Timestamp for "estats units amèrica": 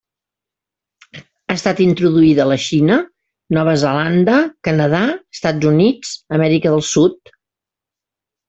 5.39-6.77